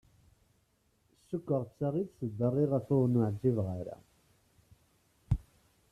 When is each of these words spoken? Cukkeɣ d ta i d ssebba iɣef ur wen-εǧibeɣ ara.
Cukkeɣ 1.27 1.61
d 1.65 1.69
ta 1.77 1.87
i 2.01 2.03
d 2.05 2.09
ssebba 2.11 2.47
iɣef 2.63 2.87
ur 2.95 2.99
wen-εǧibeɣ 3.01 3.67
ara. 3.79 3.97